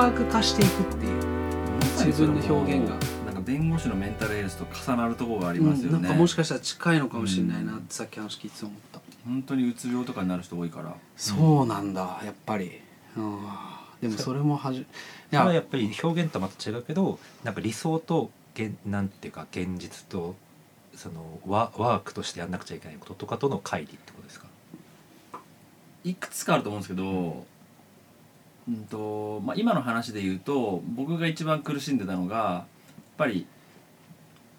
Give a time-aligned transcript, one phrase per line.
[0.00, 1.22] ワーク化していくっていう。
[2.06, 2.96] 自分の表現が。
[3.26, 6.02] なんか弁護士のメンタルヘルスと重なるところがありますよね、うん。
[6.04, 10.94] なんかもしかしたら近いのかもしれないなってさっき話聞いてて思った、本当にうつ病とかになる人多いから。
[11.18, 12.80] そうなんだやっぱり。
[13.14, 13.40] うん。
[14.00, 14.86] でもそれもはじい
[15.30, 20.34] それはややっぱり表現とまた違うけどなんか理想と現なんていうか現実と
[20.94, 24.46] そのワワークとしてやんなくちゃいけないこととかとの乖離ってことですか？
[26.04, 27.44] いくつかあると思うんですけど、
[28.70, 32.66] うんとまあ、今の話で言うと僕が一番苦しんでたのがやっ
[33.16, 33.46] ぱり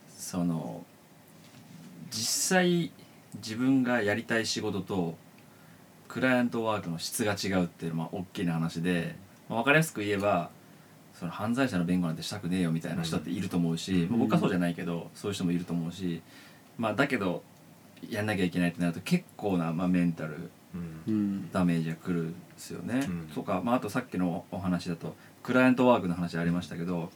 [0.09, 0.83] その
[2.09, 2.91] 実際
[3.35, 5.15] 自分がやりたい仕事と
[6.09, 9.15] クライアントワークの質が違うっていうのはまあ大きな話で、
[9.47, 10.49] まあ、分かりやすく言えば
[11.13, 16.21] その犯罪者の弁護なんてしたくねえよみたいな人だっていると思うし、まあ僕はそうじゃないけどそういう人もいると思うし、
[16.77, 17.43] まあ、だけど
[18.09, 20.49] やんなきゃいけないってなると結構な、まあ、メンタルうんうん
[21.51, 23.05] ダメージがくるんですよね。
[23.07, 23.27] うん。
[23.33, 27.09] とか、まあ、あとさっきのお話だとクライアントワークの話ありましたけどやっ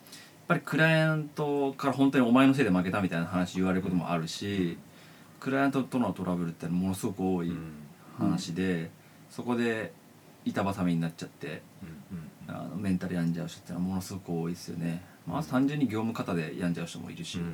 [0.48, 4.78] ぱりクライアントから本当にお前のせいで負けたみたいな話言われることもあるし、
[5.40, 7.74] クライアントとのトラブルってものすごく多いうん。
[8.18, 8.90] 話で、
[9.30, 9.92] そこで
[10.46, 11.62] 板挟みになっちゃって
[12.48, 12.54] うん。
[12.56, 15.02] あのメンタル病んじゃう人ってのはものすごく多いですよね。
[15.26, 17.54] まあ、単純に業務方で病んじゃう人もいるし、うん。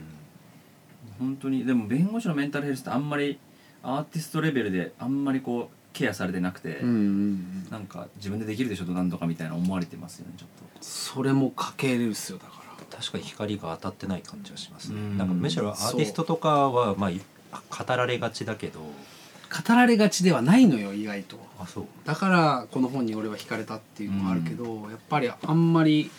[1.19, 3.39] 本当にでも弁護士のメンタルヘルスってあんまり
[3.83, 6.77] アーティストレベルであんまりこうケアされてなくて。
[6.77, 7.67] うんうんうん。
[7.69, 10.83] なんか自分でできるでしょとなんとかみたいな思われてますよねちょっと。
[10.83, 12.61] それもかけるっすよだから。
[12.97, 14.95] 確かに光が当たってない感じはしますね。
[14.95, 15.17] うん。
[15.17, 17.07] なんかむしろアーティストとかはま
[17.51, 18.79] あ語られがちだけど。
[18.81, 21.37] 語られがちではないのよ意外と。
[21.59, 21.85] あそう。
[22.05, 26.09] だからこの本に俺は惹かれたっていうのもあるけど、やっぱりあんまり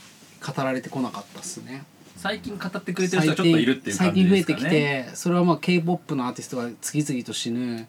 [0.47, 1.84] 語られてこなかったっすね。
[2.17, 4.70] 最近語ってくれてる人はちょっといるっていう感最近増えじですかね。
[4.70, 7.89] てきてそれはまあ k p o p のアーティストが次々と死ぬ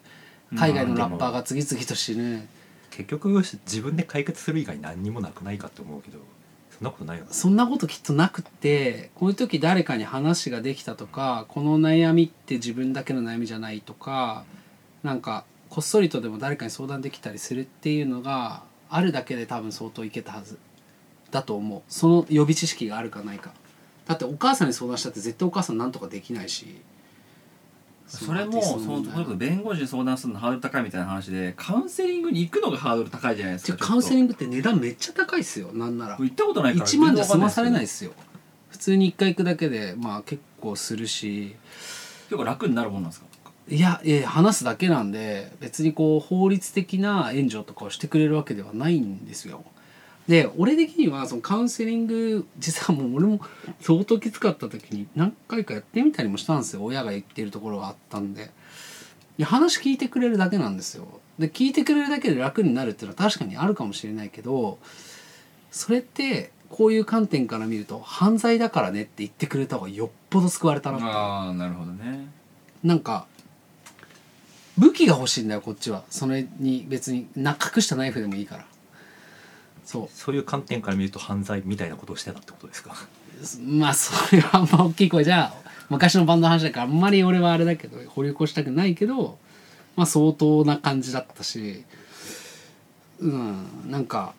[0.56, 2.46] 海外のラッパーが次々と死ぬ。
[2.90, 6.18] 結局自分で解決する以外何にもなくないかって思うけど
[6.70, 7.30] そんなことないよね。
[7.32, 14.44] そんなこときっとなくってこういう時誰かに話ができたとかこの悩みって自分だけの悩みじゃないとか
[15.02, 20.58] なんかこっそりとでも誰かに相談できたりするっていうのがあるだけで多分相当いけたはず。
[21.32, 21.82] だと思う。
[21.88, 23.52] その予備知識があるかないか。
[24.06, 26.80] だってお母さんに相談したって絶対お母さんなんとかできないし
[28.06, 36.16] それもその例えば弁護士に相談するのハードル高いみたいな話でカウンセリングに行くのがハードル高いじゃないですかカウンセリンググって値段めっちゃ高いっすよなんなら。
[36.18, 38.12] 行ったことないから1万じゃ済まされないでですよ。
[38.68, 41.56] 普通に1回行くだけでまあ結構するし。
[42.28, 43.26] 結構楽になるもんなんですか？
[43.68, 49.64] いやいや話すだけなんで別にこう法律的な援助とかをしてくれるわけではないんですよ。
[50.28, 53.40] で俺的にはそのカウンセリング実はもう俺も
[53.80, 56.84] 相当きつかった時に何回かやってみたりもしたんですよ。
[56.84, 58.50] 親が言ってるところがあったんで。
[59.36, 61.06] いや話聞いてくれるだけなんですよ。
[61.38, 64.78] で聞いてくれるだけで楽になるっていうのは確かにあるかもしれないけど
[65.72, 71.06] それってこういう観点から見ると犯罪だからねって言ってくれた方がよっぽど救われたなって。
[71.06, 72.28] ああなるほどね。
[72.82, 73.26] なんか
[74.78, 76.04] 武器が欲しいんだよこっちは。
[76.10, 78.64] それに別にな隠したナイフでもいいから
[79.84, 82.94] そそういう観点から見ると犯罪みたいなことをしてたってことですか？
[83.58, 85.52] うまあそれはあんま大きい声じゃ
[85.90, 89.38] 昔のバンドの話だからあんまり俺はあれだけど掘り起こしたくないけど
[89.96, 91.84] まあ相当な感じだったし
[93.18, 94.34] うんなんか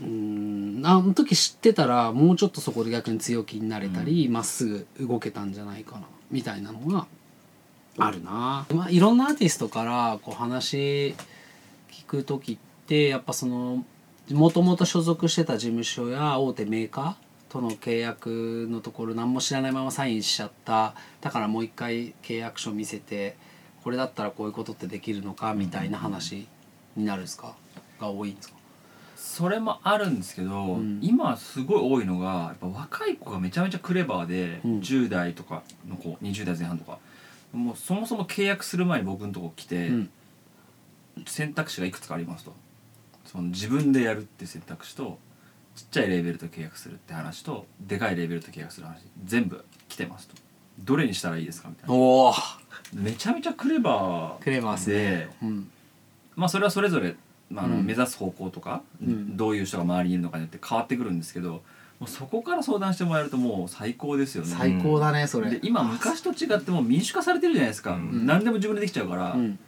[0.00, 7.06] うんあの時知ってたらもうちょっとそこで逆に強気になれたりま、っすぐ動けたんじゃないかなみたいなのが
[7.96, 11.14] あるな、まあ、いろんなアーティストからこう話
[11.92, 13.84] 聞く時ってやっぱその
[14.30, 20.94] もともと所属してた事務所や大手メーカーとの契約のところ何も知らないままサインしちゃった。
[21.20, 23.36] だからもう一回契約書見せて
[23.82, 26.46] これだったらこういうことってできるのかみたいな話
[26.96, 27.54] になるんですか？
[28.00, 28.54] が多いんですか？
[29.14, 31.00] それもあるんですけど、ん。
[31.02, 34.80] 今すごい多いのがやっぱ若い子がめちゃめちゃクレバーで、うん。
[34.80, 36.98] 10代とかの子20代前半とか
[37.52, 40.10] もうそもそも契約する前に僕のとこ来て、うん。
[41.26, 42.52] 選択肢がいくつかありますと
[43.34, 45.18] その自分でやるって選択肢と
[45.74, 50.34] ちっちゃいレーベルと契約するって話とでかいレーベルと契約する話全部来てますと。
[50.78, 51.94] どれにしたらいいですかみたいな。
[51.94, 52.34] おお
[52.94, 55.28] めちゃめちゃクレバークレバーっすね。
[55.42, 55.70] うん。
[56.36, 57.16] まあそれはそれぞれ、
[57.50, 57.86] まああのうん。
[57.86, 59.36] 目指す方向とか、ん。
[59.36, 61.62] どういう人が周りにいるのかによって変わってくるんですけど
[62.00, 64.54] もうそこから相談してもらえるともう最高ですよね。
[64.56, 65.50] 最高だねそれ。
[65.50, 68.26] で今昔と違ってもう民主化されてるじゃないですか、ん。
[68.26, 69.58] 何でも自分でできちゃうから、うん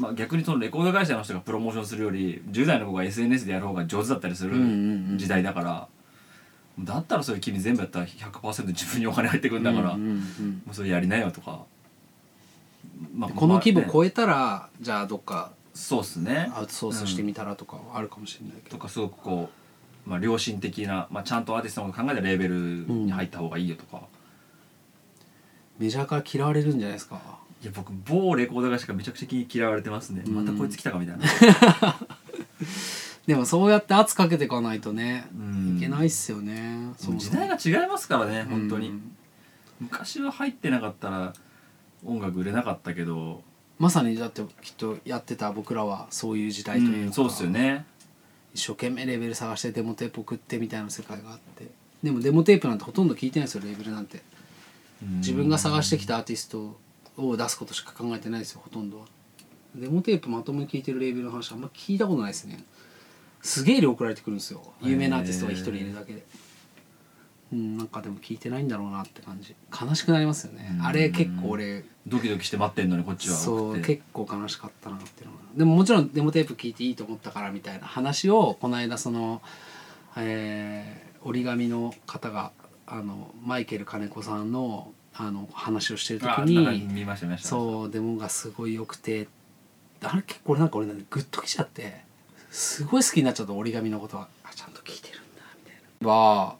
[0.00, 5.88] まあ、逆にそのレコード会社の人がプロモーションするより10代の子が SNS でやる方が上手だったりするうんうんうん時代だから、
[6.78, 11.60] だったらそれ君全部やったら100%自分にお金入ってくるんだから、うんうんうんもうそれやりなよとか、
[13.14, 16.50] まこの規模超えたらじゃあどっかそうっすね。
[16.54, 18.76] アウトソースしてみたらとかはあるかもしれないけど。
[18.76, 19.60] とかすごくこう
[20.06, 22.56] まあ、良心的な、まあ、ちゃんとアーティストのこと考えたレーベル
[22.88, 24.02] に入った方がいいよとか、
[25.78, 31.24] メジャーから嫌われるんじゃないですかいや僕某レコード会社がめちゃくちゃ嫌われてますね、うんまたこいつ来たかみたいな。
[33.26, 35.76] でもそうやって圧かけていかないとねうん。
[35.76, 36.92] いけないっすよね。
[37.04, 39.12] もう時代が違いますからね本当に、うん。
[39.80, 41.32] 昔は入ってなかったら
[42.04, 43.42] 音楽売れなかったけど。
[43.78, 47.84] まさにだってきっとやってた僕らはそういう時代というか、うんそうっすよね。
[48.54, 51.70] 一生懸命レベル探してデモテープ送ってみたいな世界があって。
[52.02, 54.22] でもデモテープなんてほとんど聞いてないですよレーベルなんて。
[55.02, 56.78] 自分が探してきたアーティスト
[57.28, 59.06] を出すことしか考えてないですよほとんどは。
[59.74, 62.64] デモテープまともに聞いてるレーベルの話あんま聞いたことないですね。
[63.42, 64.62] すげえ量送られてくるんですよ。
[64.82, 66.24] 有名なアーティストが一人いるだけで。
[67.52, 69.54] うんなんかでも聞いてないんだろうなって感じ。
[69.80, 70.70] 悲しくなりますよね。
[70.78, 70.86] うん。
[70.86, 71.84] あれ結構俺。
[72.06, 73.36] ドキドキして待ってんのにこっちは。
[73.36, 75.40] そう結構悲しかったなっていうのが。
[75.56, 79.42] でももちろんデモテープ聞いていいと思ったからみたいな話をこの間その、
[80.16, 82.52] えー折り紙の方が
[82.86, 86.64] あのマイケル金子さんのあの話をしてる時に
[87.46, 89.28] そうデモがすごい良くて
[90.02, 92.00] あれ結構なんか俺ねグッときちゃって
[92.50, 96.08] すごい好きになっちゃった折り紙のことはあちゃんと聞いてるんだみたいな。
[96.10, 96.56] は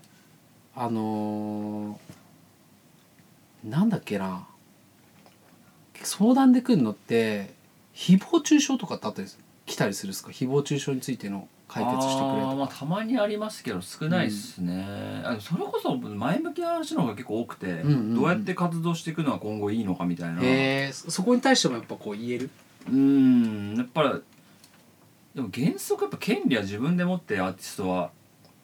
[0.76, 4.46] あのーなんだっけな。
[6.02, 7.52] 相談で来るのって
[7.94, 9.28] 誹謗中傷とかってあったり
[9.66, 10.30] 来たりするんですか？
[10.30, 12.68] 誹謗中傷についての解決してくれまあ。
[12.68, 18.14] たまにありますけど少ないっすね、あそれこそ前向きな話の方が結構多くて、んうんうん。
[18.16, 20.42] どうやって活動していくのが今後いいのかみたいな。
[20.42, 22.50] へえそそこに対してもやっぱこう言える？
[22.88, 24.10] うんやっぱり
[25.34, 28.10] でも原則やっぱ権利は自分で持ってアーティストは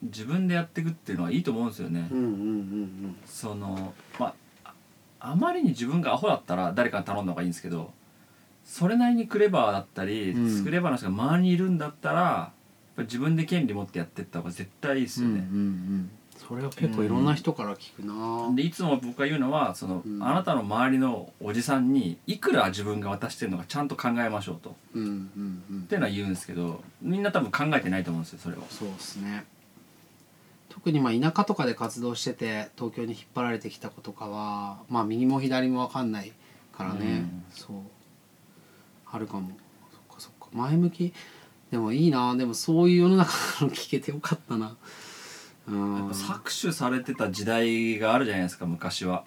[0.02, 4.72] 自分でやっていくっていうのはいいと思うんですよね、うんうんうんそのまあ
[5.20, 7.92] ああまりに自分がアホだったら誰かに頼んだ方がいいんですけど
[8.64, 10.64] それなりにクレバーだったり、うん。
[10.64, 12.52] クレバーな人が周りにいるんだったら
[12.96, 16.10] ぱ自分で権利持ってやってった方が絶対いいですよね、うんうんうん。
[16.36, 20.22] それは結構いろんな人から聞くな、でいつも僕が言うのはその、うん。
[20.22, 24.70] あなたの周りのおじさんにいくら自分が渡してるのかちゃんと考えましょうと。
[24.70, 25.82] っうんうんうん。
[25.82, 29.44] ていうのは言うんですけどみんな多分考えてないと思うんですよそれをそうですね。
[30.68, 36.32] 特にまあ田舎とかで活動してて東京に引っ張られてきた子とかはまあ右も左も分かんない
[36.76, 37.44] からね、うん。
[37.50, 37.76] そう。
[39.10, 39.50] あるかも。
[39.90, 40.48] そっかそっか。
[40.52, 41.14] 前向き
[41.70, 42.34] でもいいな。
[42.36, 43.32] でもそういう世の中
[43.64, 44.76] の聞けてよかったな。
[45.68, 49.24] うんやっぱ搾取されてた時代があるじゃないですか昔は。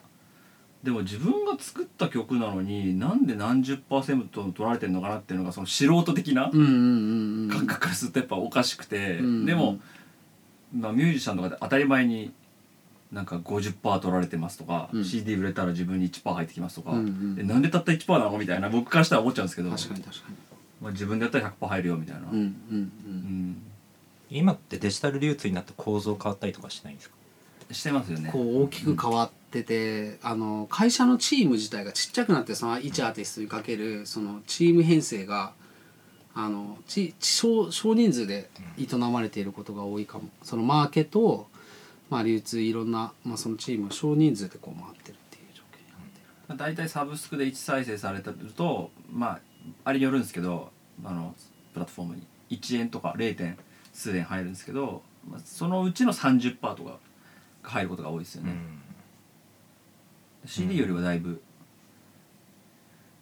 [0.83, 7.49] でも自分が作った曲なのになんで何十パーセント取られてるのかなっていうのがその素人的なうんうんうんうん。
[7.49, 9.45] 感覚からするとやっぱおかしくて、うん。
[9.45, 9.79] でも、
[10.73, 12.31] まあ、ミュージシャンとかで当たり前に
[13.11, 15.03] なんか50%取られてますとか、うん。
[15.03, 17.37] CD 売れたら自分に1%入ってきますとか、うんうん。
[17.37, 19.69] えなんでたった1%なのみたいな僕からしたら思っちゃうんですけど。
[19.69, 20.48] 確かに確かに
[20.81, 22.39] まあ、自分でやったら100%入るよみたいな、うんうんう
[22.73, 22.81] うん。
[23.51, 23.61] ん
[24.29, 27.15] 今ってデジタル流通になって構造変わったりとかしないんですか？
[27.71, 28.29] してますよね。
[28.31, 35.53] こう大きく変わってて、あの会社のチーム自体がちっちゃくなってその1アーティストにかけるそのチーム編成が
[36.33, 38.49] あのち少少人数で
[38.79, 40.29] 営まれていることが多いかも。
[40.43, 41.47] そのマーケと、
[42.09, 45.97] まあ、流通いろんな、まあ、そのチームが少人数でこう回ってるっていう状況になっ
[46.47, 46.57] てる。
[46.57, 49.39] 大体サブスクで1再生されてるとまあ
[49.83, 50.71] あれによるんですけど
[51.03, 51.35] あの
[51.73, 53.35] プラットフォームに1円とか 0.
[53.35, 53.57] 点
[53.93, 56.99] 数円入るんですけど、まあ、そのうちの30%とか
[57.63, 58.55] が入ることが多いですよね、
[60.45, 61.41] CD よりはだいぶ、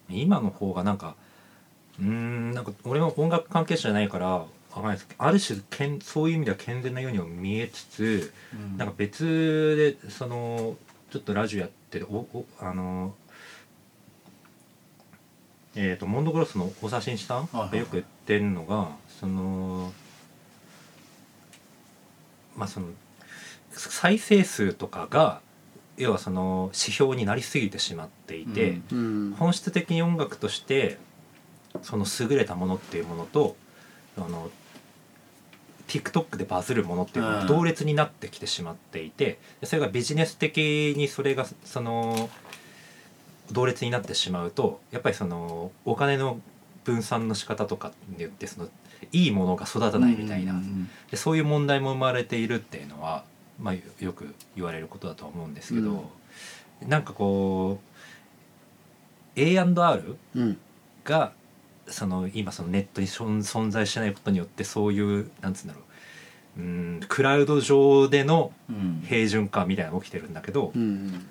[0.08, 1.16] 今の方がなんか
[1.98, 8.32] うーんなんか俺も音楽関係者じゃないからわかんないですけどある種けんそういう意味では健全なようにも見えつつ
[8.76, 10.76] なんか別でその
[11.10, 13.14] ちょっとラジオやってるおおあの
[15.80, 18.88] えー、とモンドグロスの大沢慎一さんがよく言ってるのが
[19.20, 19.92] その
[22.56, 22.88] まあその
[23.70, 25.40] 再生数とかが
[25.96, 29.34] 要はその指標になりすぎてしまっていて、うんうん。
[29.38, 30.98] 本質的に音楽として
[31.82, 33.54] その優れたものっていうものと
[34.16, 34.50] あの
[35.86, 37.46] TikTok でバズるものっていうのがうん。
[37.46, 42.28] 同列になってきてしまっていてでそれがビジネス的にそれがその
[43.52, 46.40] 同列になってしまうとやっぱりそのお金の
[46.84, 48.68] 分散の仕方とかによってその
[49.12, 53.24] いいものが育たないみたいな、うんでそういう問題も生まれているっていうのは、
[53.58, 56.10] まあ、よよく言われることだとは思うんですけど、
[56.86, 57.80] なんかこ
[59.36, 60.58] う A&R うん
[61.04, 61.32] が
[61.86, 65.80] その今そのネットに存存在しないことによってそういうなんつうんだろ
[66.58, 69.02] ううんクラウド上でのうん。
[69.06, 71.26] 平準化みたいなのが起きてるんだけどうん。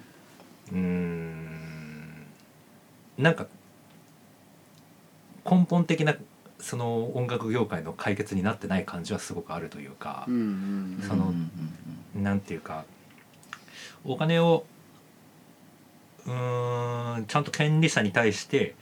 [0.71, 1.26] うん
[3.17, 3.47] なんか
[5.49, 6.15] 根本的な
[6.59, 10.37] その音楽業界の解決になってない感じはすごくあるというかう、んう
[11.03, 11.51] んそのうん。
[12.15, 12.83] うんなんていうか
[14.03, 14.65] お金を
[16.25, 18.73] うーんちゃんと権利者に対して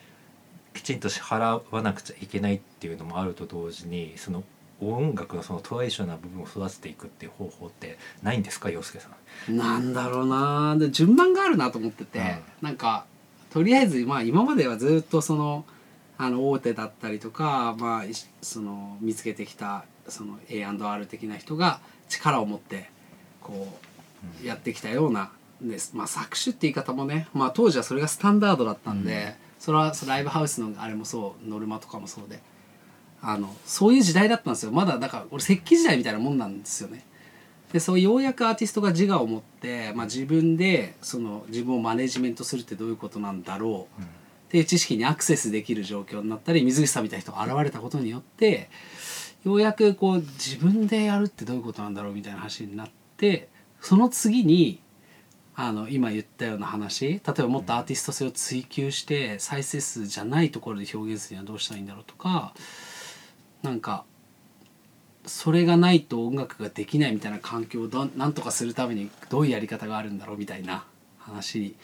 [0.74, 4.44] きちんと支払わなくちゃいけないっていうのもあると同時にその
[4.80, 9.10] 音楽のそのトラディショな部分を育てていくっていう方法ってないんですか洋介さ
[9.50, 9.58] ん？
[9.58, 12.20] なんだろうなで順番があるなと思ってて、
[12.62, 13.06] なんか
[13.55, 15.63] とりあえずまあ今まではずっとその
[16.17, 18.03] あの大手だったりとか、まあ、
[18.41, 22.89] その見つけてきたその A&R 的な人が力を持って
[23.39, 23.79] こ
[24.43, 25.31] うやってきたような
[25.62, 32.41] です、まあ、作詞って言い方もね、まあ、当時はそれがスタンダードだったんで、それはライブハウスのあれもそうノルマとかもそうで
[33.21, 34.74] あのそういう時代だったんですよ。
[34.74, 37.05] まだだから俺石器時代みたいなもんなんですよね。
[37.75, 44.01] でそうようやくアーティストが自我を持って、まあ、自分でその自分をマネジメントするってどういうことなんだろう。
[44.01, 44.05] っ
[44.48, 48.70] ていう知識にアクセスできる状況になったり水口さんみたいな人が現れたことによって
[49.44, 53.50] ようやくこう自分でやるってどういうことなんだろうみたいな話になって
[53.82, 54.79] その次に
[55.53, 62.53] あの今言ったような話例えばもっとアーティスト性を追求して再生数じゃないところで表現するにはどうしたらいいんだろうとか
[63.63, 64.05] なんか
[65.25, 70.86] それがないと音楽ができないみたいな環境をどなんとかするためにどういうやり方があるんだろうみたいな
[71.17, 71.75] 話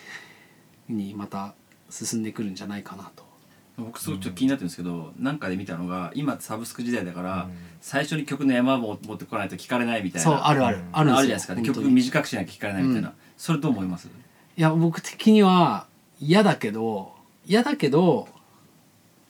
[0.87, 1.53] にまた
[1.89, 3.29] 進んでくるんじゃないかなと。
[3.77, 7.51] 僕すごいちょっと気になってるんですけど、なんかで見たのが今サブスク時代だから、うん
[7.83, 10.29] 最初に曲の山を持ってこないと聞かれないみたいな。
[10.29, 10.89] そうあるある、うん。
[10.91, 11.55] あるじゃないですか。
[11.55, 13.15] で曲短くしなきゃ聞かれないみたいな、うん。
[13.37, 14.07] それどう思います？
[14.55, 15.87] いや僕的には
[16.19, 17.13] 嫌だけど
[17.47, 18.27] 嫌だけど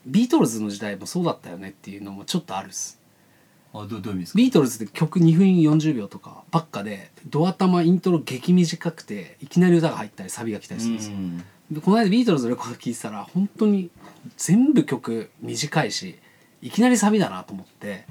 [0.06, 3.00] ビートルズの時代もそうだったよねっていうのもちょっとあるっす
[3.74, 4.38] あどうどういう意味ですか？
[4.38, 11.38] ビートルズって曲2分40秒とかばっかでドア玉イントロ激短くていきなり歌が入ったりサビが来たりするんですよ、うん。
[11.72, 13.90] でこの間ビートルズのレコード聴いてたら本当に
[14.38, 16.20] 全部曲短いし
[16.62, 18.06] いきなりサビだなと思って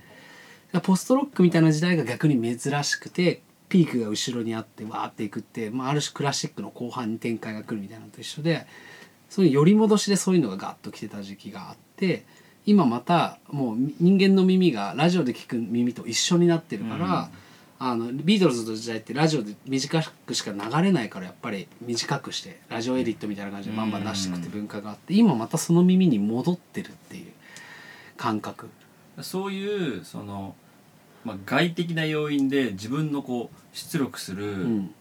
[0.83, 8.67] ポストロックみたいな時代が逆に珍しくてピークが後ろにあってわーっていくって、まあ、ある種クラシックの後半に展開が来るみたいなのと一緒で
[9.29, 12.25] そういう寄り戻しでそういうのがガッと来てた時期があって
[12.67, 17.31] 今またもう人間の耳がラジオで聞く耳と一緒になってるから、
[17.79, 27.33] あのビートルズの時代ってラジオで短くしか流れないからやっぱり短くしてラジオエディットみたいな感じでバンバン出していくって文化があって今またその耳に戻ってるっていう
[28.17, 28.69] 感覚。
[29.23, 30.55] そういうその、
[31.25, 34.95] まあ、外的な要因で自分のこう出力する、うん。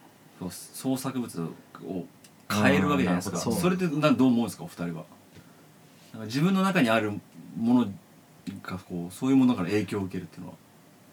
[0.48, 2.06] 創作物を
[2.50, 3.36] 変えるわけじゃないですか。
[3.36, 5.04] それってなどう思うんですかお二人は？
[6.24, 7.20] 自分の中にある
[7.56, 7.86] もの
[8.62, 10.54] がこうそういうものから影響を受けるっていうのは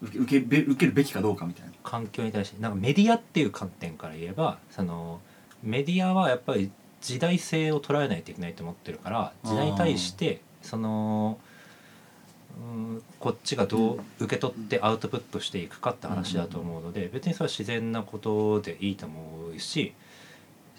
[0.01, 1.71] 受け受け受けるべきかどうかみたいな。
[1.83, 5.21] 環境に対してなんかメディアっていう観点から言えばその
[5.63, 11.39] メディアはやっぱり時代性を捉えないといけないと思ってるから時代に対してその
[12.57, 19.93] うんこっちがどう受け取ってアウトプットしていくかって話だと思うので別にそれは自然なことでいいと思うし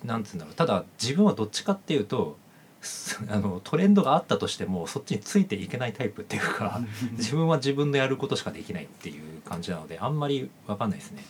[0.04, 2.36] なんつうんだろうただ自分はどっちかっていうと
[3.28, 6.80] あのトレンドがあったとしてもそっちについていけないタイプっていうか
[7.12, 11.24] 自分は自分のやることしかできないっていう感じなのであんまり分かんないですね。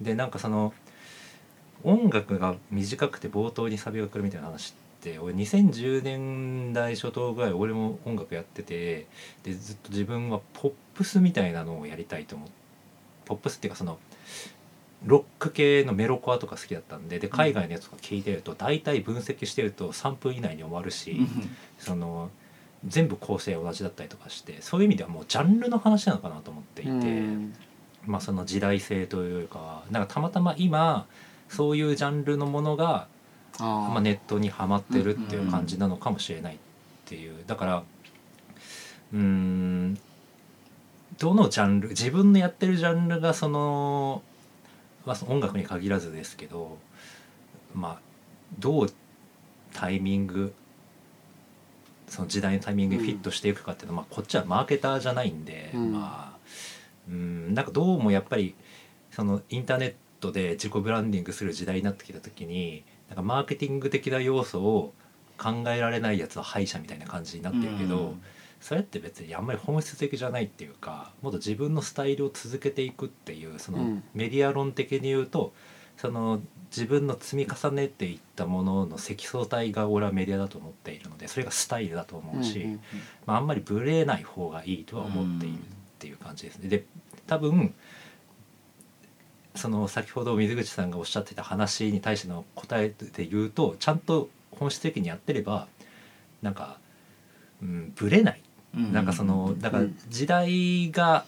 [0.00, 0.72] でなんかその
[1.82, 9.06] 音楽が短くて冒頭にサビが来るみたいな話って俺2010年代初頭ぐらい俺も音楽やってて
[9.42, 12.60] でずっと自分はポップスみたいなのをやりたいと思って
[13.30, 13.98] ポップスっていうかその
[15.04, 21.20] ロック系のメロコアとか好きだったんでで海外のやつとか聞いてると大体分析してると3分以内に終わるし、
[21.78, 22.30] その
[22.86, 27.54] 全部構成同じだったりとかしてそういう意味ではもうジャンルの話なのかなと思っていて、うん。
[28.06, 31.06] まあその時代性というよりかはなんかたまたま今
[31.48, 33.08] そういうジャンルのものが、
[33.58, 36.58] まあ、ネットにはまってるっていう感じなのかもしれないっ
[37.04, 37.34] ていう。
[37.46, 37.82] だから
[39.12, 39.98] うーん
[41.18, 44.22] どのジャンル自分のやってるジャンルがその、
[45.06, 46.78] まあ、その音楽に限らずですけど
[47.74, 47.98] まあ
[48.58, 48.92] どう
[49.72, 50.52] タイミング
[52.08, 55.92] その時代のタイミングにフィットしていくかっていうのは、まあ、こっちはマーケターじゃないんで、うん。
[55.92, 56.38] まあ
[57.08, 58.54] うんなんかどうもやっぱり
[59.10, 64.92] そのインターネットで自己ブランディングする時代になってきた時になんかマーケティング的な要素を
[65.38, 68.22] 考えられないやつは敗者みたいな感じになってるけど、うん
[68.60, 75.52] それって別にあんまり本質的じゃないっていうかもっと自分のスタイルを続けていくっていうそのうんメディア論的に言うと
[75.96, 76.40] その
[76.70, 82.78] 自分の積み重ねていったものの積層体が俺はメディアだと思っているのでそれがスタイルだと思うし、
[83.26, 85.58] まあ、あんまりブレない方がいいとは思っているっ
[85.98, 86.68] ていう感じですね。
[86.68, 86.84] で
[87.26, 87.74] 多分
[89.56, 95.66] その先ほど水口さんがおっしゃってた話に対しての答えで言うとちゃんと本質的にやってれば
[96.40, 96.78] なんか、
[97.62, 101.24] うん、ブレないうんなんかそのだからうん時代が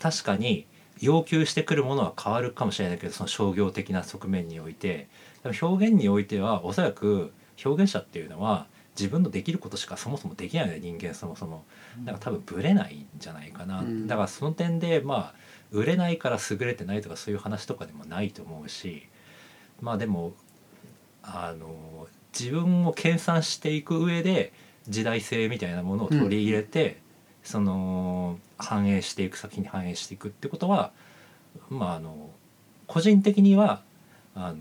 [0.00, 0.66] 確かに
[1.00, 5.08] 要求してくるものは変わるかもしれないけどその商業的な側面において。
[5.60, 7.32] 表現においてはおそらく
[7.62, 8.66] 表現者っていうのは
[8.98, 11.64] 自分のできることしかそもそもできないので人間そもそも。
[12.04, 14.06] だから多分ブレないんじゃないかな、うん。
[14.06, 15.34] だからその点でまあ
[15.70, 19.06] 売れないから優れてないとかそういう話とかでもないと思うし。
[19.80, 20.32] まあでも
[21.22, 24.52] あの自分を計算していく上で
[24.88, 27.00] 時代性みたいなものを取り入れて、
[27.42, 30.92] その反映していく先に反映していくってことは
[31.68, 32.30] まああの
[32.86, 33.82] 個人的には
[34.34, 34.58] あの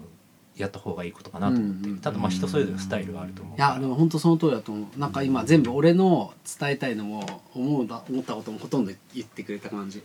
[0.56, 5.00] やった方がいいことかなと思って、うんうんただまあ人それぞれのスタイルがあると思ういやでも本当その通りだと思う。
[5.00, 7.24] なんか今全部俺の伝えたいのも
[7.56, 10.04] 思うだ思ったこともほとんど言ってくれた感じ。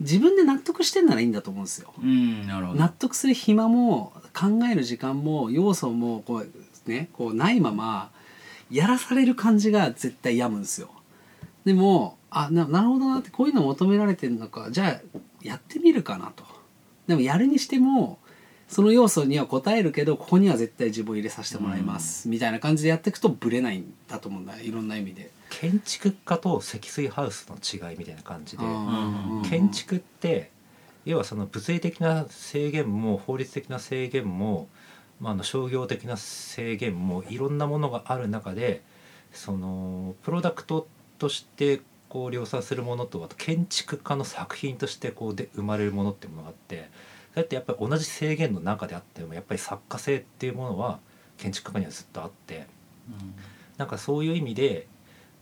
[0.00, 1.92] 自分で納得してんならいいんだと思うんですよ。
[2.02, 2.78] うんなるほど。
[2.80, 8.10] 納得する暇も考える時間も要素もこうねこうないまま
[8.72, 10.90] やらされる感じが絶対病むんですよ。
[11.64, 16.44] でもあななるほどなってこういうの求められてるのかじゃあやってみるかなと。
[17.06, 18.18] でもやるにしても
[18.68, 25.30] その要素には応えるけどここには絶対自分を入れさせてもらいます、みたいな感じでやっていくとブレないんだと思うんだいろんな意味で。
[25.50, 28.64] 建築家と積水ハウスの違いみたいな感じで。
[28.64, 29.42] うん。
[29.44, 30.50] 建築って
[31.04, 34.68] 要はその物理的な制限も法律的な制限も、
[35.22, 38.82] まあ、あの商業的な制限もいろんなものがある中で
[39.32, 40.88] そのプロダクト
[41.18, 46.90] としてこう量産するものとあと建築家の作品としてこうで生まれるものっていうものがあって
[47.32, 50.98] それってやっぱり同じ制限の中であってもやっぱり作家性っていうものは
[51.38, 52.66] 建築家にはずっとあって
[53.78, 54.88] なんかそういう意味で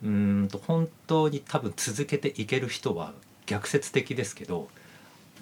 [0.03, 3.15] うーんと本当に多分続けていける人は
[3.47, 4.69] 逆説的ですけど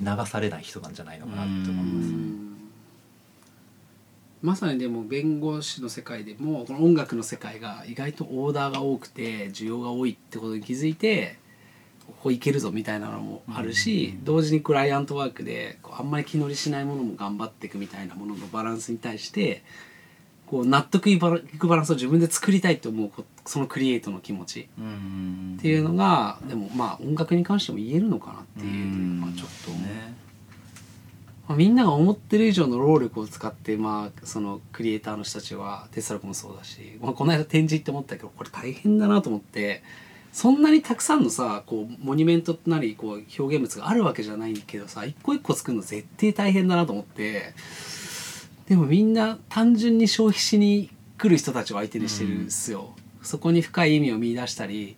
[0.00, 2.67] 流されない人なんじゃないのかなって思います。
[4.42, 11.38] まさにでも弁護士の世界でもこの音楽の世界が意外とオーダーが多くて需要が多いってことに気づいて
[12.06, 19.62] ここいけるぞみたいなのもあるし、同時にクライアントワークでこうあんまり気乗りしないものも頑張っていくみたいなもののバランスに対して
[20.46, 29.70] こう納得いくバランスを自分で作りたいと思うこそのクリエイトの気持ちうんっていうのがでもまあ音楽に関しても言えるのかなっていうのはちょっと
[31.48, 39.82] まあ、みんなが思ってる以上の労力を使って、まあ、そのクリエイターの人たちはテスラ君もそうだし、まあ、この間展示って思ったけどこれ大変だなと思って
[40.30, 47.54] そんなにたくさんのさこうモニュメントなりこう表現物があるわけじゃないけどさ一個一個作るの絶対大変だなと思って
[48.68, 52.94] でもみんな単純に消費しに来る人たちを相手にしてるんですよ。
[53.22, 54.96] そこに深い意味を見出したり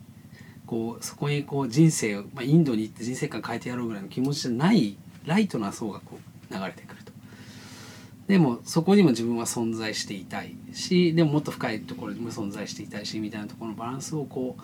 [0.67, 7.11] こうそこにこう人生を、まあ、インドに行って人生観変えてやろうぐらいの気持ちじゃないライトな層がこう流れてくると。
[8.27, 14.61] でもそこにも自分は存在していたいしでももっと深いところにも存在していたいしみたいなところのバランスをこう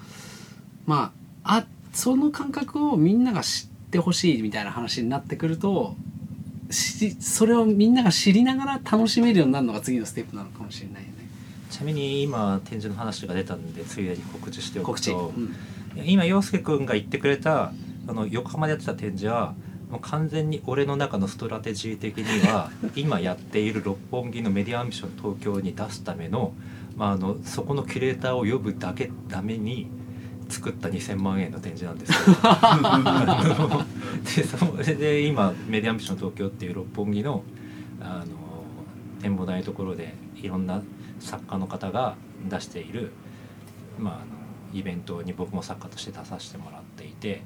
[0.86, 1.12] ま
[1.44, 5.96] ああその感覚をみんなが知ってほしいみたいな話になってくると
[6.70, 11.16] しそれをみんなが知りながら楽しめるようになるのが次のステップなのかもしれないよね。
[11.70, 15.56] ちなみに今展示の話が出たんでついでに告知してお告知、くと、うん
[16.06, 17.74] 今陽介君が言ってくれた
[18.08, 19.56] あの横浜でやってた展示は
[19.90, 26.54] もう完全に俺の中のストラテジー的には 今やっている六本木の Media Ambition Tokyo に出すための,、
[26.98, 29.88] まあ、あのそこのキュレーターを呼ぶだけために
[30.50, 33.86] 作った2,000万円の展示なんですけど
[34.78, 37.44] でそれで今 Media Ambition Tokyo っていう六本木の
[38.02, 38.48] あの
[39.22, 40.82] 展望台のところでいろんな
[41.20, 42.16] 作家の方が
[42.50, 43.12] 出している、
[43.98, 44.26] まあ、あの
[44.74, 47.42] イベントに僕も作家として出させてもらっていて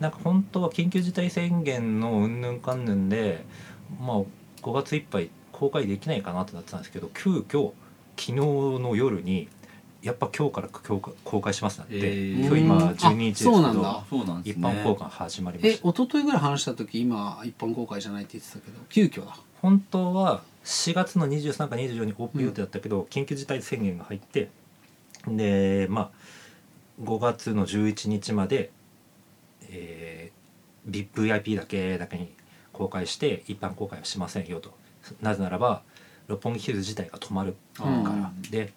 [0.00, 3.44] なんか本当は緊急事態宣言のうんぬんかんぬんで、
[4.00, 4.18] まあ、
[4.62, 7.72] 5月いっぱい公開できないかなとなってたんですけど急遽
[8.16, 9.48] 昨日の夜に
[10.02, 12.46] やっぱ今日から公開公開しますなんて、えー。
[12.46, 12.82] 今日今うん。
[12.90, 13.60] 12日ですけど
[14.44, 14.68] 一ね。
[14.68, 15.88] 般公開始まりまえした。
[15.88, 19.36] 一昨日ぐらい話した時今一般公開じゃないって言ってたけど急遽だ。
[19.62, 24.50] 本当は4月の23か24にオープン予定だったけど、緊急事態宣言が入って
[25.26, 26.10] でまあ
[27.02, 28.70] 5月の11日まで、
[29.74, 32.32] えー、VIP だけだけに
[32.72, 34.74] 公開して一般公開はしませんよと。
[35.20, 35.82] なぜならば
[36.28, 37.92] 六本木ヒルズ自体が止まるから、う
[38.38, 38.42] ん。
[38.50, 38.72] で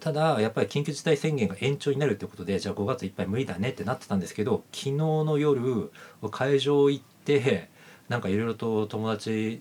[0.00, 5.92] ただやっぱり緊急事態宣言が延長になるってことでじゃあ5月いっぱい無理だねってなってたんですけど昨日の夜
[6.30, 7.68] 会場行って
[8.08, 9.60] なんかいろいろと友達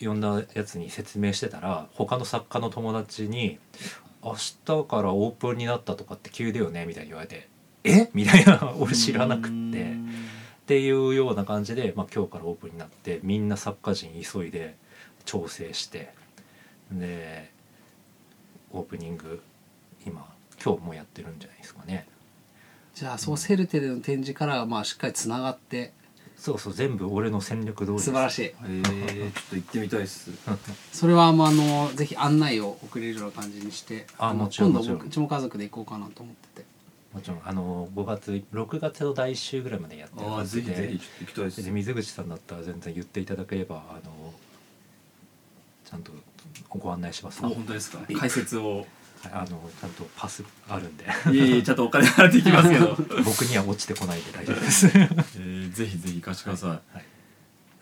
[0.00, 3.58] 呼んだやつに説明してたら他の作家の友達に
[4.24, 7.48] 「明日からオープンになったとかって急だよね」みたいに言われて
[7.84, 8.10] 「え？
[8.14, 9.94] みたいな俺知らなくって。
[10.70, 14.76] っていうような感じで、まあ、今日からオープンになってみんな作家陣急いで
[15.24, 16.12] 調整して
[16.92, 17.50] で
[18.70, 19.42] オープニング
[20.06, 20.24] 今
[20.64, 22.06] 今日もやってるんじゃないですかね。
[22.94, 25.92] じゃあそうセルテでの展示からまあしっかりつながって。
[26.36, 28.42] そうそう全部俺の戦略通り素晴らしい。
[28.42, 30.30] へえちょっと行ってみたいです。
[30.92, 34.98] それはまああのぜひ案内を送れるような感じにしてのあもちろん今度もちろん。
[34.98, 36.66] 僕うちも家族で行こうかなと思ってて
[37.12, 40.68] もちろんあの5月6月の第1週ぐらいまでやってああますぜひ
[41.20, 41.64] 行きたいです。
[41.64, 44.32] で水口さんだったら全然言っていただければあの
[45.84, 46.12] ちゃんと
[46.68, 47.98] ご案内しますあ本当ですか。
[48.16, 48.76] 解説を。
[48.78, 48.86] はい
[49.22, 51.04] あのちゃんとパスあるんで。
[51.04, 57.04] いえいえちゃんとお金払っていきますけど、 僕には落ちてこないで大丈夫です、 えー、ぜひぜひ行かしてください、はい、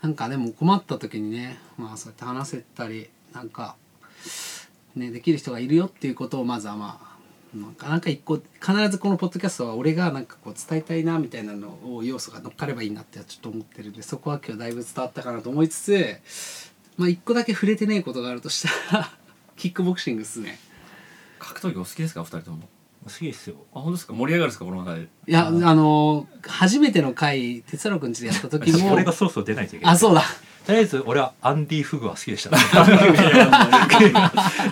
[0.01, 3.77] なんかでも困った時にねまあそうやって話せたりなんか
[4.97, 7.08] ねできる人がいるよっていうことをまずはまあ
[7.53, 7.73] なん。
[7.75, 16.17] かなか一個必ずこのポッドキャストは俺がなんかこう伝えたいなみたいなのを要素が乗っかればいいなってちょっと思ってるんでそこは今日だいぶ伝わったかなと思いつつ
[16.97, 19.11] まあ一個だけ触れてないことがあるとしたら
[19.55, 20.59] キックボクシングっすね。
[21.39, 22.21] 格闘技お好きですか？
[22.21, 22.69] お二人とも。
[23.05, 23.55] 好きですよ。
[23.73, 24.13] あ本当ですか？
[24.13, 24.65] 盛り上がるんですか？
[24.65, 25.01] この中で。
[25.01, 26.27] いやあの。
[26.45, 29.93] 初めての回哲太郎くんちでやった時も俺がそろそろ出ないといけない。
[29.95, 30.23] あそうだ。
[30.65, 32.57] とりあえず俺はアンディ・フグは好きでした、ね、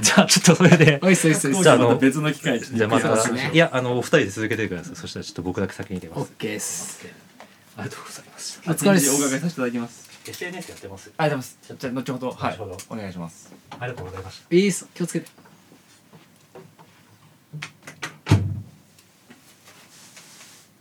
[0.02, 1.00] じゃあちょっとそれで。
[1.02, 1.64] おいっすおいっすおいっす。
[1.64, 4.96] じゃああの別の機会にじゃあまた、そうですねいやあのお二人で続けてください。
[4.96, 6.32] そしたらちょっと僕だけ先に出ます。
[6.38, 7.08] OK です。
[7.78, 8.62] ありがとうございます。
[8.68, 9.10] お疲れっす。
[9.10, 10.08] お伺いさせていただきます。
[10.28, 11.12] SNS やってます？
[11.18, 11.78] ありがとうございます。
[11.80, 12.32] じゃあ後ほど。
[12.32, 12.54] はい。
[12.54, 12.78] 後ほど。
[12.90, 13.52] お願いします。
[13.72, 14.56] ありがとうございました。
[14.56, 14.88] いいっす。
[14.94, 15.28] 気をつけて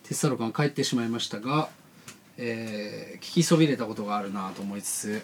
[0.09, 1.69] テスタロ君は帰ってしまいましたが、
[2.37, 5.23] えー聞きそびれたことがあるなと思いつつ、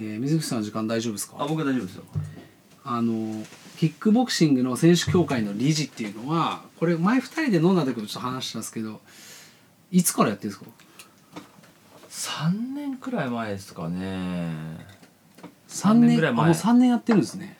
[0.00, 1.36] えー水口さんの時間大丈夫ですか？
[1.38, 2.04] あ僕は大丈夫ですよ。
[2.84, 3.44] あの
[3.78, 9.00] キックボクシングの選手協会の理事っていうのはこれ前2人で飲んだ時もちょっと話したんですけど
[9.90, 10.64] いつからやってるんです
[12.30, 14.50] か？3年くらい前ですかね。
[15.68, 16.44] 3 3年ぐらい前。
[16.44, 17.56] あもう3年やってるんですね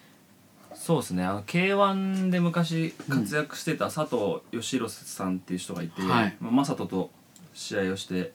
[0.84, 1.24] そうですね。
[1.24, 6.36] あの k 1で昔活躍してた佐藤義弘さんっていう人がいて、はい。
[6.42, 7.10] まあ、正人と
[7.54, 8.32] 試合をして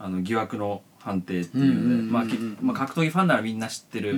[0.00, 4.16] あの疑惑の判定っていうので、まあきまあ、格闘技ファンならみんな知ってる、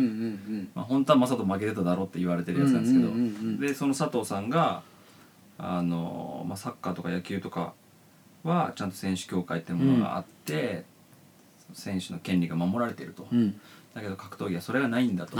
[0.74, 4.82] まあ、本当は正人負けてただろうって言われてるやつなんですけど、でその佐藤さんが
[5.58, 7.74] あの、まあ、サッカーとか野球とか
[8.44, 10.84] はちゃんと選手協会っていうものがあって、
[11.72, 13.60] 選手の権利が守られていると、うん。
[13.94, 15.36] だけど格闘技はそれがないんだと。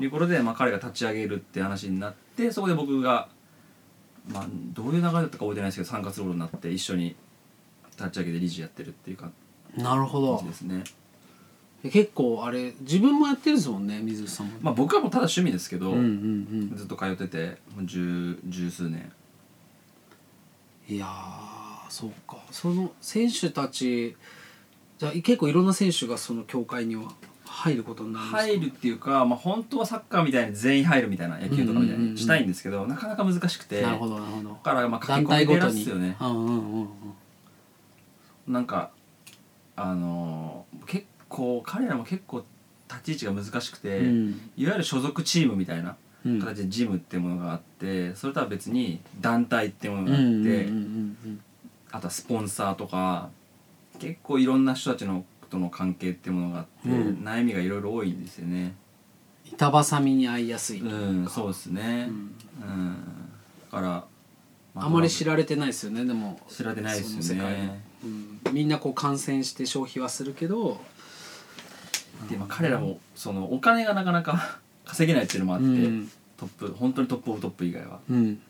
[0.00, 3.28] いうことで、まあ、彼が立ち上げるって話になってそこで僕が、
[4.28, 7.16] まあ、どういう流れだったか覚えてないですけど参加することになって一緒に
[7.98, 9.32] 立ち上げて理事やってるっていう感
[9.76, 10.38] なるほど。
[10.38, 10.84] じですね。
[11.82, 19.00] 結構あれ自分もやってるんですもんね水口さんも、まあ、僕はもうただ趣味ですけど、うんうんずっと通っててもう十十数年。
[19.00, 19.12] うん
[20.88, 22.38] いやーそうか。
[22.52, 24.16] その選手たち
[24.98, 27.12] じゃあ結構いろんな選手がその協会には
[27.44, 28.42] 入ることになるんですか？
[28.42, 34.48] 入るっていうか、まあ、本当はサッカーみたいに全員入るみたいな野球とかみたいにしたいんですけど、なかなか難しくてなるほどなるほど。
[34.50, 36.16] だからまあ団駆け込み寺体ごとにっすよね。
[36.20, 36.88] うんうんうんうん。
[38.48, 38.90] なんか
[39.74, 42.44] あのー結構彼らも結構
[42.88, 44.50] 立ち位置が難しくて、うん。
[44.56, 46.40] いわゆる所属チームみたいなうん。
[46.40, 51.38] 形でジムっていうものがあってそれとは別に団体っていうものがあって、うんうんう
[51.92, 53.30] あとはスポンサーとか
[53.98, 57.24] 結構いろんな人たちのとの関係っていうものがあって、うん。
[57.24, 58.74] 悩みがいろいろ多いんですよね。
[59.44, 62.08] 板挟みに合いやすいとう、んそうですね。
[62.08, 62.34] うん。
[62.62, 62.96] うん、
[63.70, 64.04] だから、
[64.74, 66.38] あまり知らられてないですよねでも。
[66.48, 67.80] 知られてないですよね。
[68.04, 70.80] うん、みんなこう感染して消費はするけど。
[72.28, 76.10] で、まあ、彼らもそのお金がなかなか 稼げないっていうのもあって、うん。
[76.36, 78.00] トップ本当にトップオブトップ以外は。
[78.10, 78.40] うん、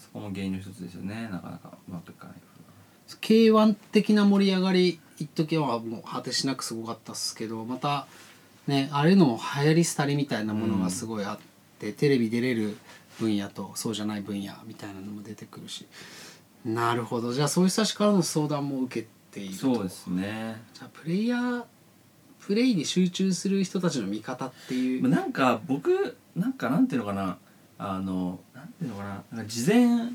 [0.00, 2.36] そこも原因の一つですよねなかなかうまくいかない
[3.20, 8.06] K1 的な盛り上がり一時はもう果てしなくすごかったっすけどまた
[8.66, 11.38] ねあれの流行り廃りみたいなものがすごいあっ
[11.78, 12.76] て、テレビ出れる
[13.18, 15.86] 分野とそうじゃない分野みたいなのも出てくるし
[16.64, 21.64] なるほどじゃあそういう人たちからの相談も受けているとそうですねじゃあプレイヤー
[22.40, 27.38] プレイに集中する人たちの味方っていう、なんか僕なんかなんていうのかな
[27.78, 30.12] あのなんていうのかななんか事前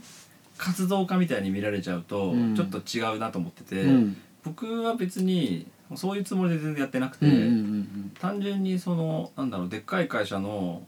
[0.58, 2.56] 活動家みたいに見られちゃうと、うん。
[2.56, 4.18] ちょっと違うなと思ってて、うん。
[4.44, 10.84] 僕は別にそういうつもりで全然やってなくて、うんうんうん単純にそのなんだろうでっかい会社の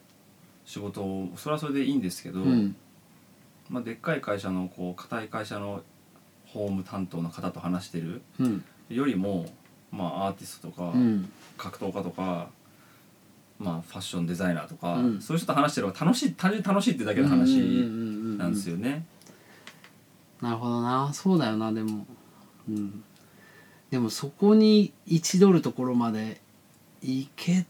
[0.66, 2.52] 仕事をそれはそれでいいんですけど、うん。
[2.52, 2.76] うん
[3.70, 5.84] まあ、でっかい会社のこう硬い会社の
[6.46, 8.64] 法務担当の方と話してるうん。
[8.90, 9.46] よりも、
[9.92, 11.30] まあ、アーティストとか、うん。
[11.58, 12.50] 格闘家とか、
[13.60, 15.22] まあ、ファッションデザイナーとか、うん。
[15.22, 17.58] そういう人と話してる方が楽しい単純に楽しいってだけの話
[18.38, 19.06] なんですよよね。
[20.42, 21.12] なるほどな。
[21.14, 22.06] そうだよなでも。
[22.70, 23.04] うん。
[23.90, 26.42] でもそこに1ドルところまで
[27.02, 27.66] いけ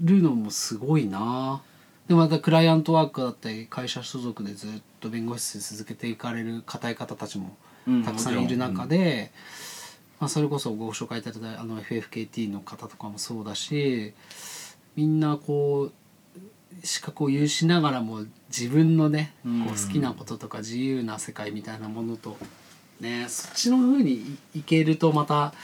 [0.00, 1.62] るのもすごいな。
[2.08, 7.56] でまたクライアントワークだったり会社所属でずっと弁護士続けていかれる固い方たちも
[7.86, 9.32] うんたくさんいる中で、
[10.18, 14.14] まあ、それこそご紹介いただいたあの FFKT の方とかもそうだし
[14.96, 15.92] みんなこう
[16.82, 19.64] 資格を有しながらも自分のねうん。
[19.64, 22.36] こう好きなこととか自由な世界みたいなものと
[23.00, 24.12] ねそっちの風に
[24.54, 25.54] いいけるとまた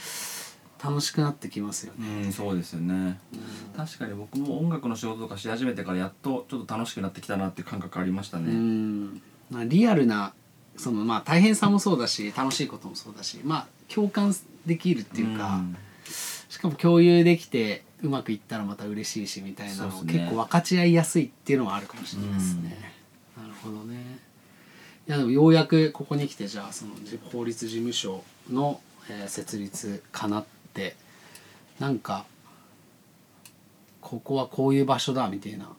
[0.83, 2.25] 楽しくなってきますよね。
[2.25, 3.19] うんそうですよね。
[3.75, 9.15] 確かに僕も音楽の仕事とかし始めてからやっとちょっと楽しくなってきたなっていう感覚ありましたうねん。
[9.51, 10.33] まあリアルな
[10.77, 14.33] そのまあ大変さもそうだし楽しいこともそうだしまあ共感
[14.65, 15.75] できるっていうか、ん。
[16.49, 22.93] しかも共有できてうまくいったらまた嬉しいしみたいなのを結構分かち合いやすいっていうのはあるかもしれないですね。
[23.37, 24.19] なるほどね。
[25.07, 30.95] いやでもようやくここに来てじゃあそのじ法律事務所の、えー設立かなって
[31.79, 32.25] なんか
[34.01, 35.69] ここはこういう場所だみたいな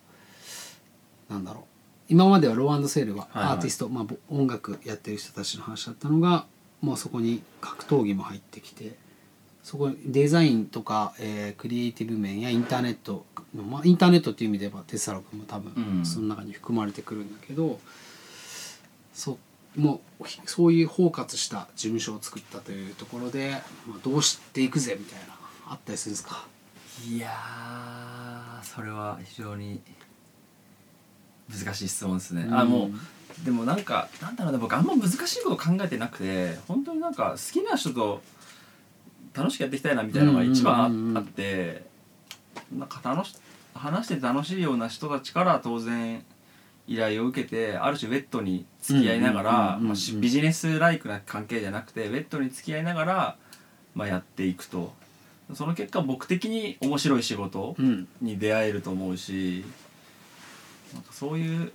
[1.28, 1.64] なんだろう
[2.08, 6.46] 今まではローセールははいはいアーティスト、まあ、ぼ音楽やってる人たちの話だったのが
[6.80, 8.96] もうそこに格闘技も入ってきて
[9.62, 16.06] そこにデザインとか、えークリエイティブ面やインターネットの、まあ、インターネットっていう意味ではテスラ君も多分うん。
[16.06, 17.78] その中に含まれてくるんだけど、
[19.12, 19.38] そ
[19.76, 25.34] もうひそういう包括した事務所を作ったというところで、まあ、どうしていくぜみたいな
[25.68, 26.46] あったりするんですか？
[27.06, 29.80] いやーそれは非常に
[31.48, 32.90] 難しい質問ですね、あも
[33.42, 38.22] うでもなんかなんだろうね僕あんま難しいこと考えてなくて本当になんか好きな人と
[39.34, 41.84] 楽しくやっていきたいなみたいなのが一番あ,、って
[42.76, 43.36] なんか楽し
[43.74, 46.24] 話してて楽しいような人たちから当然
[46.86, 53.36] 依頼を受けてある種ウェットに付き合いながらうんうんうんうんうんまあしビジネスライクな関係じゃなくてウェットに付き合いながら、
[53.94, 54.98] まあ、やっていくと。
[55.54, 58.06] その結果僕的に面白い仕事うん。
[58.20, 59.64] に出会えると思うし
[60.94, 61.72] なんかそういう、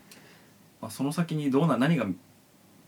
[0.81, 2.05] まあ、その先にどうな何が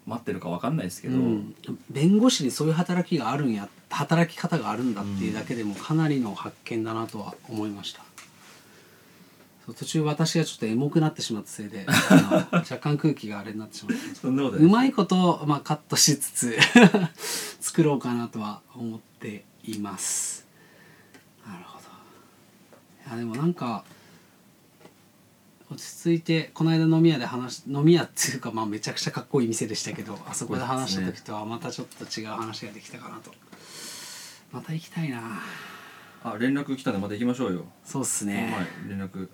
[0.06, 1.56] 待ってるか分かんないですけど、うん。
[1.90, 8.04] 弁護士にそういう働きがあるんや働き方があるんだっていうだけでもかなりの発見だなとは思いました、
[9.66, 16.58] そう途中私がちょっとエモくなってしまったせいで あの若干空気があれになってしまったそんなことないうまいこと、まあ、カットしつつ
[17.62, 20.46] 作ろうかなとは思っています。
[21.46, 21.88] なるほど。
[23.08, 23.84] いやでもなんか
[25.70, 33.34] 落ち着いてこの間飲み屋で話し飲み屋っていうか、まあ、めちゃくちゃかっこいい店でしたけどあそこで話した時とはまたちょっと違う話ができたかなと
[34.52, 35.22] また行きたいな。
[36.24, 38.54] あ連絡来たんでまた行きましょうよ、そうっすね。
[38.86, 39.30] 前連絡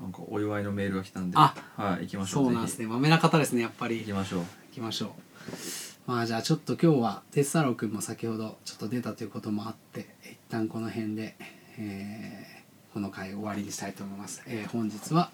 [0.00, 1.36] なんかお祝いのメールが来たんで。
[1.38, 2.86] あはい行きましょうそうなんですね。
[2.86, 3.98] まめな方ですねやっぱり。
[4.00, 4.40] 行きましょう。
[4.40, 5.10] 行きましょう。
[6.06, 11.36] まあじゃあちょっと今日は鉄太郎くんも先ほどちょっと出たということもあって一旦この辺で、
[11.78, 15.30] えーこの回終わりにしたいと思います、えー本日は、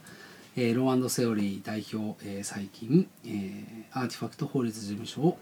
[0.56, 5.38] えー Law and Theory 代表、えー最近、えーアーティファクト法律事務所を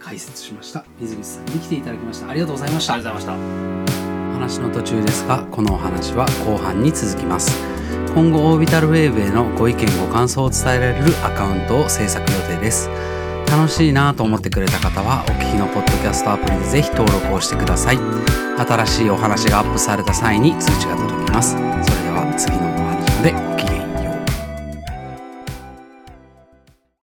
[0.00, 0.84] 開設しました。
[0.98, 2.30] 水口さんに来ていただきました。
[2.30, 2.94] ありがとうございました。
[2.94, 4.00] ありがとうございました。
[4.34, 7.52] 話の途中ですがこのお話は後半に続きます。
[8.14, 12.88] 今後オービタルウェーブへのご意見ご感想を伝えられるアカウントを制作予定です。
[13.50, 17.98] 楽しいなと思ってくれた方はお聞きのポッドキャストアプリでぜひ登録をしてください。
[18.58, 21.52] 新しいお話がアップされた際に通知が届きます。
[21.52, 21.70] それで
[22.10, 22.69] は次の